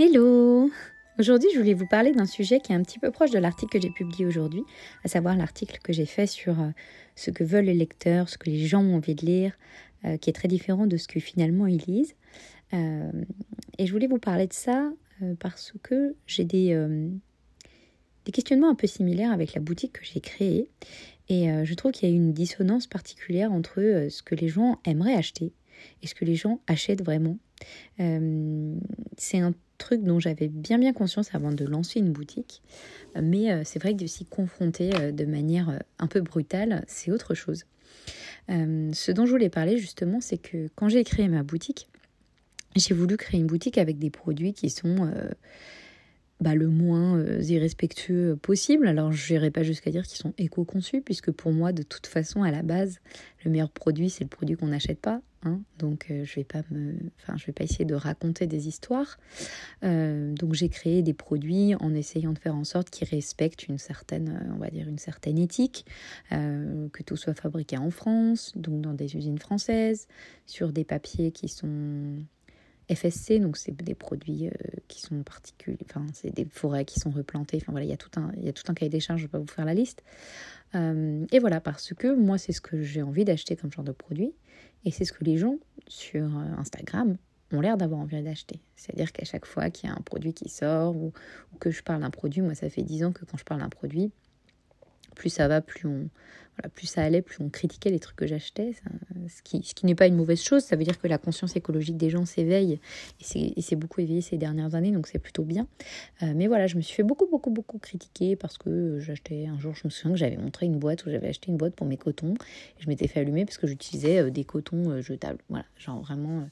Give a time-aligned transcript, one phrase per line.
[0.00, 0.70] Hello
[1.18, 3.72] Aujourd'hui, je voulais vous parler d'un sujet qui est un petit peu proche de l'article
[3.72, 4.62] que j'ai publié aujourd'hui,
[5.02, 6.68] à savoir l'article que j'ai fait sur euh,
[7.16, 9.58] ce que veulent les lecteurs, ce que les gens ont envie de lire,
[10.04, 12.14] euh, qui est très différent de ce que finalement ils lisent.
[12.74, 13.10] Euh,
[13.78, 14.88] et je voulais vous parler de ça
[15.40, 16.80] parce que j'ai des,
[18.24, 20.70] des questionnements un peu similaires avec la boutique que j'ai créée.
[21.28, 25.16] Et je trouve qu'il y a une dissonance particulière entre ce que les gens aimeraient
[25.16, 25.52] acheter
[26.02, 27.36] et ce que les gens achètent vraiment.
[27.98, 32.62] c'est un truc dont j'avais bien bien conscience avant de lancer une boutique.
[33.20, 36.84] Mais euh, c'est vrai que de s'y confronter euh, de manière euh, un peu brutale,
[36.86, 37.64] c'est autre chose.
[38.48, 41.88] ce dont je voulais parler justement, c'est que quand j'ai créé ma boutique,
[42.76, 45.10] j'ai voulu créer une boutique avec des produits qui sont
[46.40, 48.86] bah, le moins irrespectueux possible.
[48.86, 52.42] Alors je n'irai pas jusqu'à dire qu'ils sont éco-conçus, puisque pour moi, de toute façon,
[52.42, 53.00] à la base,
[53.44, 55.20] le meilleur produit, c'est le produit qu'on n'achète pas.
[55.44, 55.60] Hein.
[55.78, 59.18] donc euh, je vais me, enfin vais pas essayer de raconter des histoires.
[59.84, 63.78] Euh, donc j'ai créé des produits en essayant de faire en sorte qu'ils respectent une
[63.78, 65.86] certaine, euh, on va dire une certaine éthique,
[66.30, 70.08] que tout soit fabriqué en France, donc dans des usines françaises,
[70.46, 72.16] sur des papiers qui sont
[72.90, 74.50] FSC, donc c'est des produits
[74.88, 77.98] qui sont particuliers, enfin c'est des forêts qui sont replantées, enfin voilà, il y a
[77.98, 80.02] tout un, il y cahier des charges, je vais pas vous faire la liste.
[80.74, 84.32] et voilà, parce que moi c'est ce que j'ai envie d'acheter comme genre de produit.
[84.84, 87.16] Et c'est ce que les gens sur euh, Instagram
[87.52, 88.60] ont l'air d'avoir envie d'acheter.
[88.76, 91.12] C'est-à-dire qu'à chaque fois qu'il y a un produit qui sort ou,
[91.60, 93.68] que je parle d'un produit, moi ça fait 10 ans que quand je parle d'un
[93.68, 94.12] produit,
[95.14, 96.08] plus ça va, plus on,
[96.74, 98.72] plus ça allait, plus on critiquait les trucs que j'achetais,
[99.28, 100.62] ce qui, ce qui n'est pas une mauvaise chose.
[100.62, 102.80] Ça veut dire que la conscience écologique des gens s'éveille
[103.20, 105.66] et c'est beaucoup éveillé ces dernières années, donc c'est plutôt bien.
[106.22, 109.58] Euh, mais voilà, je me suis fait beaucoup, beaucoup, beaucoup critiquer parce que j'achetais un
[109.58, 111.86] jour, je me souviens que j'avais montré une boîte où j'avais acheté une boîte pour
[111.86, 115.38] mes cotons et je m'étais fait allumer parce que j'utilisais euh, des cotons euh, jetables.
[115.48, 116.48] Voilà, genre vraiment,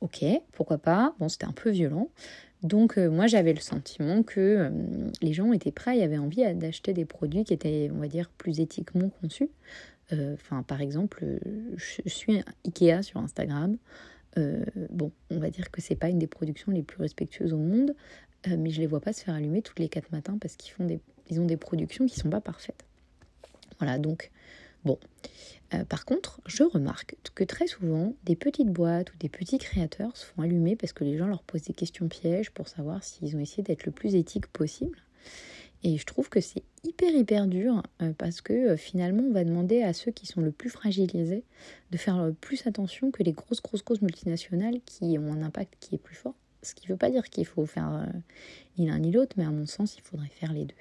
[0.00, 1.14] ok, pourquoi pas.
[1.18, 2.08] Bon, c'était un peu violent.
[2.62, 4.70] Donc euh, moi j'avais le sentiment que euh,
[5.20, 8.30] les gens étaient prêts et avaient envie d'acheter des produits qui étaient, on va dire,
[8.38, 9.50] plus éthiquement conçus.
[10.12, 11.24] Euh, enfin, par exemple,
[11.76, 13.76] je suis Ikea sur Instagram.
[14.90, 17.94] bon, on va dire que c'est pas une des productions les plus respectueuses au monde,
[18.46, 20.84] mais je les vois pas se faire allumer toutes les quatre matins parce qu'ils font
[20.84, 21.00] des,
[21.30, 22.84] ils ont des productions qui sont pas parfaites.
[23.78, 24.30] Voilà, donc
[24.84, 24.98] Bon,
[25.74, 30.16] euh, par contre, je remarque que très souvent, des petites boîtes ou des petits créateurs
[30.16, 33.36] se font allumer parce que les gens leur posent des questions pièges pour savoir s'ils
[33.36, 34.98] ont essayé d'être le plus éthique possible.
[35.84, 39.44] Et je trouve que c'est hyper hyper dur euh, parce que euh, finalement on va
[39.44, 41.44] demander à ceux qui sont le plus fragilisés
[41.90, 45.94] de faire plus attention que les grosses grosses grosses multinationales qui ont un impact qui
[45.94, 46.34] est plus fort.
[46.62, 48.08] Ce qui ne veut pas dire qu'il faut faire
[48.78, 50.74] ni l'un ni l'autre, mais à mon sens il faudrait faire les deux.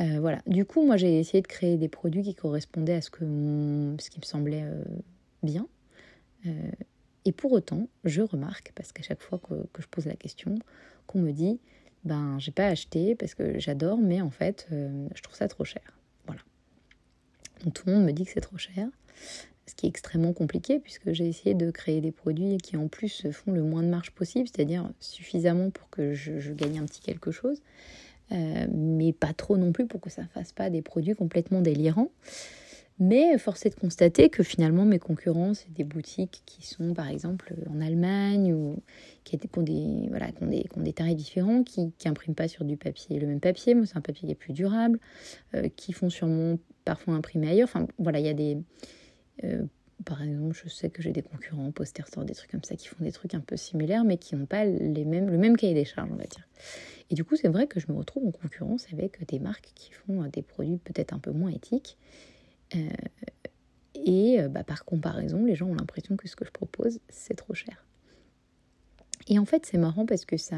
[0.00, 0.40] Euh, voilà.
[0.46, 4.10] Du coup, moi, j'ai essayé de créer des produits qui correspondaient à ce, que ce
[4.10, 4.82] qui me semblait euh,
[5.42, 5.66] bien.
[6.46, 6.70] Euh,
[7.26, 10.58] et pour autant, je remarque, parce qu'à chaque fois que, je pose la question,
[11.06, 11.60] qu'on me dit,
[12.04, 15.82] ben, j'ai pas acheté parce que j'adore, mais en fait, je trouve ça trop cher.
[16.24, 16.40] Voilà.
[17.62, 18.88] Donc tout le monde me dit que c'est trop cher,
[19.66, 23.30] ce qui est extrêmement compliqué puisque j'ai essayé de créer des produits qui en plus
[23.32, 27.32] font le moins de marge possible, c'est-à-dire suffisamment pour que je gagne un petit quelque
[27.32, 27.60] chose.
[28.32, 31.60] Euh, mais pas trop non plus pour que ça ne fasse pas des produits complètement
[31.60, 32.10] délirants.
[33.00, 37.08] Mais force est de constater que finalement mes concurrents, c'est des boutiques qui sont par
[37.08, 38.76] exemple en Allemagne ou
[39.24, 42.46] qui, ont, des, voilà, qui, ont, des, qui ont des tarifs différents, qui n'impriment pas
[42.46, 45.00] sur du papier le même papier, moi c'est un papier qui est plus durable,
[45.54, 47.68] euh, qui font sûrement parfois imprimer ailleurs.
[47.72, 48.58] Enfin voilà, il y a des...
[49.44, 49.64] Euh,
[50.04, 52.88] par exemple, je sais que j'ai des concurrents, Poster Store, des trucs comme ça, qui
[52.88, 55.74] font des trucs un peu similaires, mais qui n'ont pas les mêmes, le même cahier
[55.74, 56.46] des charges, on va dire.
[57.10, 59.90] Et du coup, c'est vrai que je me retrouve en concurrence avec des marques qui
[59.90, 61.98] font des produits peut-être un peu moins éthiques.
[62.76, 62.88] Euh,
[63.94, 67.34] et euh, bah, par comparaison, les gens ont l'impression que ce que je propose, c'est
[67.34, 67.84] trop cher.
[69.28, 70.56] Et en fait, c'est marrant parce que ça,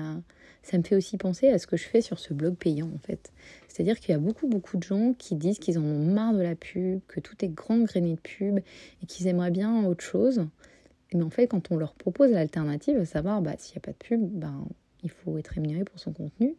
[0.63, 2.99] ça me fait aussi penser à ce que je fais sur ce blog payant, en
[2.99, 3.33] fait.
[3.69, 6.43] C'est-à-dire qu'il y a beaucoup, beaucoup de gens qui disent qu'ils en ont marre de
[6.43, 10.47] la pub, que tout est grand grainé de pub et qu'ils aimeraient bien autre chose.
[11.13, 13.93] Mais en fait, quand on leur propose l'alternative, à savoir, bah, s'il n'y a pas
[13.93, 14.67] de pub, ben,
[15.03, 16.57] il faut être rémunéré pour son contenu,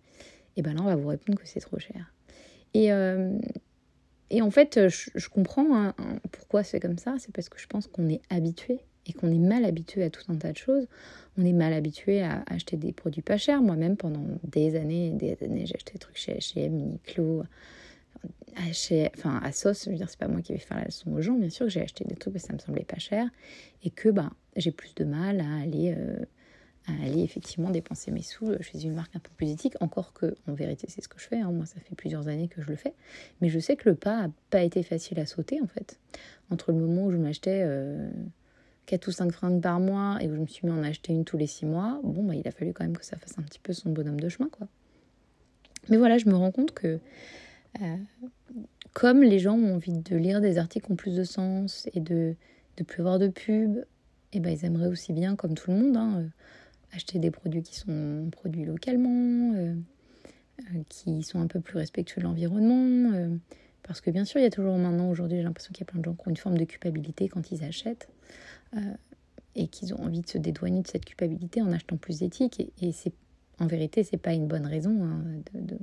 [0.55, 2.13] et ben là, on va vous répondre que c'est trop cher.
[2.73, 3.37] Et, euh,
[4.31, 7.15] en fait, je, comprends hein, hein, pourquoi c'est comme ça.
[7.19, 10.23] C'est parce que je pense qu'on est habitué et qu'on est mal habitué à tout
[10.29, 10.87] un tas de choses.
[11.37, 13.61] On est mal habitué à acheter des produits pas chers.
[13.61, 17.43] Moi-même, pendant des années et des années, j'ai acheté des trucs chez H&M, Uniqlo,
[18.57, 19.85] enfin, à Sauce.
[19.85, 21.35] Je veux dire, c'est pas moi qui vais faire la leçon aux gens.
[21.35, 23.27] Bien sûr que j'ai acheté des trucs parce que ça me semblait pas cher
[23.83, 25.93] et que ben, j'ai plus de mal à aller...
[25.95, 26.25] Euh,
[26.87, 30.13] à aller effectivement dépenser mes sous euh, chez une marque un peu plus éthique, encore
[30.13, 31.51] que en vérité c'est ce que je fais, hein.
[31.51, 32.93] moi ça fait plusieurs années que je le fais,
[33.41, 35.99] mais je sais que le pas n'a pas été facile à sauter en fait.
[36.49, 38.09] Entre le moment où je m'achetais, euh,
[38.85, 41.25] 4 ou 5 fringues par mois et où je me suis mis en acheter une
[41.25, 43.43] tous les 6 mois, bon, bah, il a fallu quand même que ça fasse un
[43.43, 44.67] petit peu son bonhomme de chemin, quoi.
[45.89, 46.99] Mais voilà, je me rends compte que
[47.81, 47.95] euh,
[48.93, 51.99] comme les gens ont envie de lire des articles qui ont plus de sens et
[51.99, 52.35] de
[52.79, 55.77] ne plus avoir de pub, et eh ben ils aimeraient aussi bien, comme tout le
[55.77, 56.27] monde, hein, euh,
[56.93, 59.75] acheter des produits qui sont produits localement, euh,
[60.89, 63.37] qui sont un peu plus respectueux de l'environnement.
[63.83, 65.91] parce que bien sûr, il y a toujours maintenant, aujourd'hui, j'ai l'impression qu'il y a
[65.91, 68.07] plein de gens qui ont une forme de culpabilité quand ils achètent.
[69.55, 72.71] et qu'ils ont envie de se dédouaner de cette culpabilité en achetant plus éthique.
[72.81, 73.13] Et, c'est
[73.59, 75.23] en vérité, c'est pas une bonne raison hein,
[75.53, 75.77] de,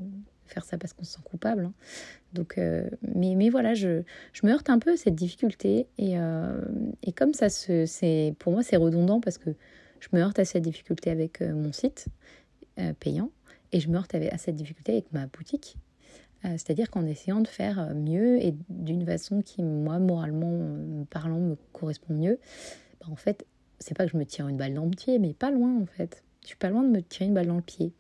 [0.50, 1.66] faire ça parce qu'on se sent coupable.
[1.66, 1.72] Hein.
[2.32, 4.02] Donc, euh, mais, mais voilà, je,
[4.32, 5.86] je, me heurte un peu à cette difficulté.
[5.98, 6.60] Et, euh,
[7.02, 9.50] et comme ça, c'est, pour moi, c'est redondant parce que
[10.00, 12.06] je me heurte à cette difficulté avec euh, mon site
[12.98, 13.30] payant
[13.72, 15.76] et je me heurte à cette difficulté avec ma boutique.
[16.42, 22.14] C'est-à-dire qu'en essayant de faire mieux et d'une façon qui, moi, moralement parlant, me correspond
[22.14, 22.38] mieux,
[23.00, 23.44] bah, en fait,
[23.80, 25.86] c'est pas que je me tire une balle dans le pied, mais pas loin en
[25.86, 26.22] fait.
[26.42, 27.92] Je suis pas loin de me tirer une balle dans le pied.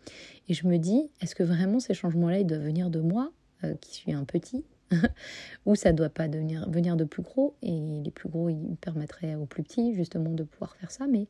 [0.48, 3.32] Et je me dis, est-ce que vraiment ces changements-là, ils doivent venir de moi,
[3.64, 4.64] euh, qui suis un petit,
[5.66, 9.46] ou ça doit pas venir de plus gros, et les plus gros, ils permettraient aux
[9.46, 11.06] plus petits, justement, de pouvoir faire ça.
[11.06, 11.26] Mais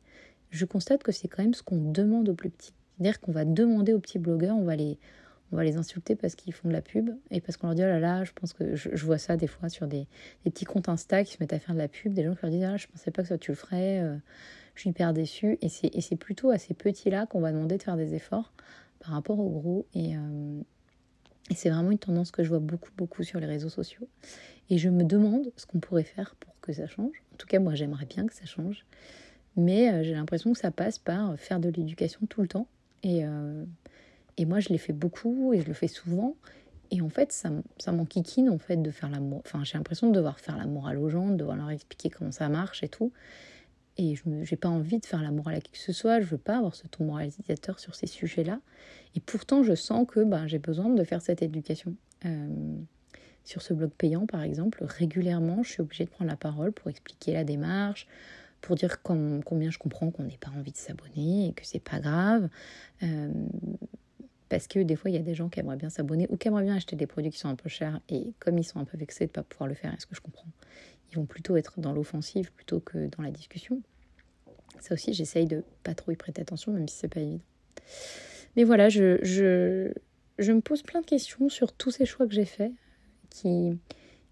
[0.51, 2.73] je constate que c'est quand même ce qu'on demande aux plus petits.
[2.97, 4.99] C'est-à-dire qu'on va demander aux petits blogueurs, on va les,
[5.51, 7.83] on va les insulter parce qu'ils font de la pub et parce qu'on leur dit
[7.83, 10.07] oh là là, je pense que je, vois ça des fois sur des,
[10.43, 12.51] petits comptes Insta qui se mettent à faire de la pub, des gens qui leur
[12.51, 14.01] disent ah, je pensais pas que ça tu le ferais.
[14.01, 14.17] Euh,
[14.75, 15.57] je suis hyper déçue.
[15.61, 18.53] Et c'est plutôt à ces petits-là qu'on va demander de faire des efforts
[18.99, 19.85] par rapport aux gros.
[19.93, 20.61] Et, euh,
[21.49, 24.07] et c'est vraiment une tendance que je vois beaucoup, beaucoup sur les réseaux sociaux.
[24.69, 27.21] Et je me demande ce qu'on pourrait faire pour que ça change.
[27.33, 28.85] En tout cas, moi, j'aimerais bien que ça change.
[29.57, 32.67] Mais euh, j'ai l'impression que ça passe par faire de l'éducation tout le temps.
[33.03, 33.63] Et, euh,
[34.37, 36.35] et moi, je l'ai fait beaucoup et je le fais souvent.
[36.91, 40.13] Et en fait, ça, ça m'enquiquine en fait de faire la Enfin, j'ai l'impression de
[40.13, 43.11] devoir faire la morale aux gens, de devoir leur expliquer comment ça marche et tout.
[43.97, 46.25] Et je n'ai pas envie de faire la morale à qui que ce soit, je
[46.25, 48.59] veux pas avoir ce ton moralisateur sur ces sujets-là.
[49.15, 51.95] Et pourtant, je sens que ben, j'ai besoin de faire cette éducation.
[52.25, 52.47] Euh,
[53.43, 56.89] sur ce blog payant, par exemple, régulièrement, je suis obligée de prendre la parole pour
[56.89, 58.07] expliquer la démarche,
[58.61, 61.99] pour dire combien je comprends qu'on n'ait pas envie de s'abonner et que c'est pas
[61.99, 62.47] grave.
[63.03, 63.31] Euh,
[64.49, 66.47] parce que des fois, il y a des gens qui aimeraient bien s'abonner ou qui
[66.47, 67.99] aimeraient bien acheter des produits qui sont un peu chers.
[68.09, 70.15] Et comme ils sont un peu vexés de ne pas pouvoir le faire, est-ce que
[70.15, 70.49] je comprends?
[71.11, 73.81] Ils vont plutôt être dans l'offensive plutôt que dans la discussion.
[74.79, 77.43] Ça aussi, j'essaye de pas trop y prêter attention, même si c'est pas évident.
[78.55, 79.91] Mais voilà, je, je,
[80.37, 82.71] je, me pose plein de questions sur tous ces choix que j'ai faits,
[83.29, 83.77] qui,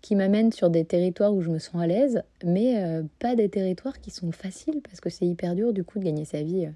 [0.01, 3.49] qui m'amènent sur des territoires où je me sens à l'aise, mais euh, pas des
[3.49, 6.65] territoires qui sont faciles, parce que c'est hyper dur du coup de gagner sa vie
[6.65, 6.71] euh,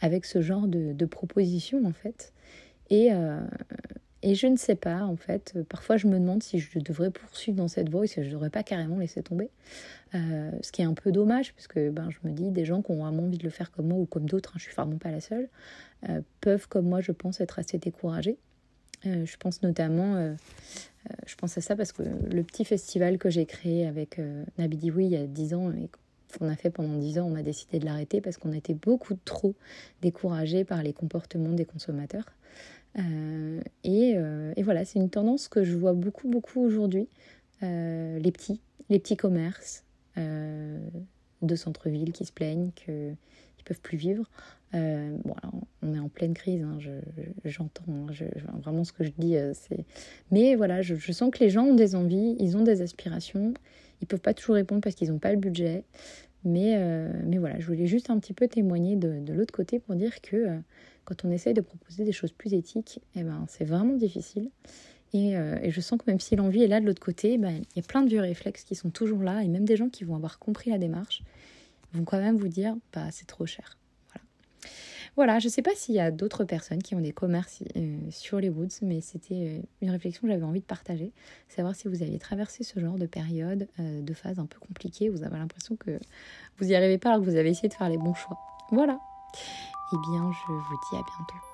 [0.00, 2.32] avec ce genre de, de propositions en fait.
[2.90, 3.40] Et, euh,
[4.22, 5.58] et je ne sais pas, en fait.
[5.68, 8.32] Parfois, je me demande si je devrais poursuivre dans cette voie ou si je ne
[8.32, 9.50] devrais pas carrément laisser tomber.
[10.12, 12.92] Ce qui est un peu dommage, parce que ben, je me dis, des gens qui
[12.92, 14.96] ont vraiment envie de le faire comme moi ou comme d'autres, hein, je suis vraiment
[14.96, 15.48] pas la seule,
[16.40, 18.38] peuvent, comme moi, je pense, être assez découragés.
[19.04, 20.34] je pense notamment,
[21.26, 24.20] je pense à ça parce que le petit festival que j'ai créé avec
[24.58, 25.88] Nabidiwi il y a 10 ans et
[26.38, 29.14] qu'on a fait pendant 10 ans, on a décidé de l'arrêter parce qu'on était beaucoup
[29.24, 29.54] trop
[30.02, 32.26] découragés par les comportements des consommateurs.
[32.98, 37.08] Euh, euh, et, voilà, c'est une tendance que je vois beaucoup, beaucoup aujourd'hui.
[37.62, 39.84] Euh, les petits, les petits commerces
[40.16, 43.14] de centre-ville qui se plaignent ne
[43.64, 44.28] peuvent plus vivre.
[44.72, 45.34] bon,
[45.82, 46.78] on est en pleine crise, hein,
[47.44, 48.06] j'entends hein,
[48.62, 49.36] vraiment ce que je dis.
[49.54, 49.84] c'est...
[50.30, 53.54] Mais voilà, je, sens que les gens ont des envies, ils ont des aspirations.
[54.00, 55.84] Ils peuvent pas toujours répondre parce qu'ils n'ont pas le budget.
[56.44, 56.78] Mais,
[57.24, 60.58] mais voilà, je voulais juste un petit peu témoigner de, l'autre côté pour dire que
[61.04, 64.50] quand on essaye de proposer des choses plus éthiques, eh ben, c'est vraiment difficile.
[65.14, 67.76] Euh, et, je sens que même si l'envie est là de l'autre côté, ben, il
[67.76, 70.04] y a plein de vieux réflexes qui sont toujours là, et même des gens qui
[70.04, 71.22] vont avoir compris la démarche
[71.94, 73.78] vont quand même vous dire bah, c'est trop cher.
[75.16, 77.98] Voilà, je ne sais pas s'il y a d'autres personnes qui ont des commerces euh,
[78.10, 81.12] sur les woods, mais c'était euh, une réflexion que j'avais envie de partager.
[81.48, 85.22] Savoir si vous aviez traversé ce genre de période, de phase un peu compliquée, vous
[85.22, 86.00] avez l'impression que
[86.58, 88.38] vous n'y arrivez pas alors que vous avez essayé de faire les bons choix.
[88.72, 88.98] Voilà.
[89.92, 91.53] Eh bien, je vous dis à bientôt.